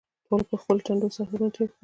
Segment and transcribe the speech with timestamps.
[0.25, 1.73] ټولو پر خپلو ټنډو څادرونه تېر کړل.